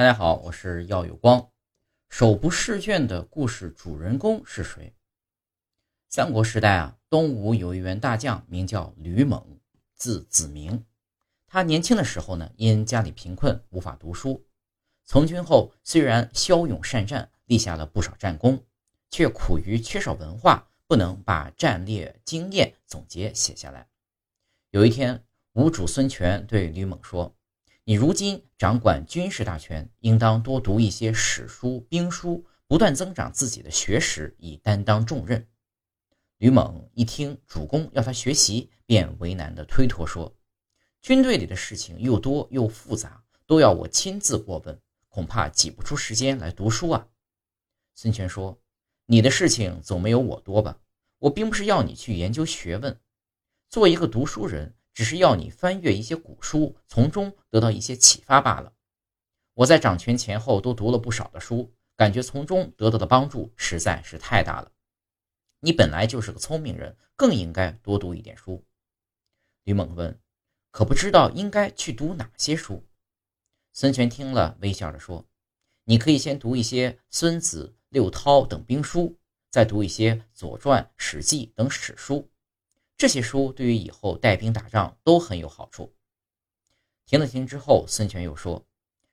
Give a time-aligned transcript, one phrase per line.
[0.00, 1.50] 大家好，我是耀有光。
[2.08, 4.94] 手不释卷的故事主人公是谁？
[6.08, 9.60] 三国时代啊，东吴有一员大将，名叫吕蒙，
[9.94, 10.86] 字子明。
[11.46, 14.42] 他年轻的时候呢，因家里贫困，无法读书。
[15.04, 18.64] 从军后，虽然骁勇善战，立下了不少战功，
[19.10, 23.86] 却苦于缺少文化，不能把战略经验总结写下来。
[24.70, 25.22] 有一天，
[25.52, 27.36] 吴主孙权对吕蒙说。
[27.90, 35.48] 你如今掌管军事大权，应当多读一些史书、兵书，不断增长自己的学识，以担当重任。
[36.38, 40.32] 吕蒙一听主公要他学习，便为难地推脱说
[41.02, 47.08] ：“军队里的事情又多又复杂，都要我亲自过问，恐怕挤不出时间来读书啊。”
[47.96, 48.56] 孙权说
[49.06, 50.78] ：“你的事情总没有我多吧？
[51.18, 53.00] 我并不是要你去研究学问，
[53.68, 58.72] 做一个读书人。”只是要你翻阅一些古书，从中得到一些启发罢了。
[59.54, 64.72] 我在掌权前后都读了不少的书，感觉从中得到的帮助实在是太大了。
[65.60, 68.64] 你本来就是个聪明人，更应该多读一点书。
[69.64, 70.18] 吕蒙问
[70.72, 72.82] ：“可不知道应该去读哪些书？”
[73.74, 75.26] 孙权听了，微笑着说
[75.84, 79.18] ：“你可以先读一些《孙子》《六韬》等兵书，
[79.50, 82.30] 再读一些《左传》《史记》等史书。”
[83.00, 85.94] 这些书对于以后带兵打仗都很有好处。
[87.06, 88.66] 停了停之后，孙权又说：“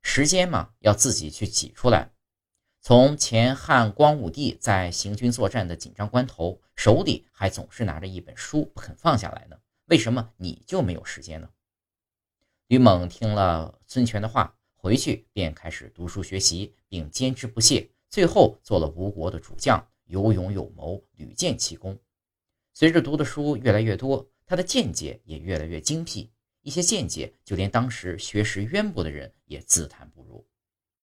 [0.00, 2.10] 时间嘛，要自己去挤出来。
[2.80, 9.58] 从前汉光武帝在行军作战的紧张关头，手里还总是拿着一本书不肯放下来呢。
[9.84, 11.50] 为什么你就没有时间呢？”
[12.68, 21.98] 吕蒙听了孙权的话，回去便开始读书学习，并坚持不懈，最后做了吴国的主将，有勇有谋，屡建奇功。
[22.74, 26.28] 随着读的书越来越多，他的见解也越来越精辟。
[26.62, 30.44] 一些见解，就连当时学识渊博的人也自叹不如。